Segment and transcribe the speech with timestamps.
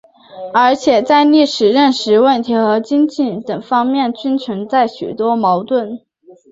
[0.51, 5.99] 而且在历史认识问题和经济等方面均存在许多矛盾。